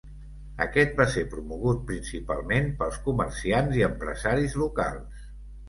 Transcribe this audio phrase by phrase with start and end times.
[0.63, 5.33] Aquest va ser promogut principalment pels comerciants i empresaris locals.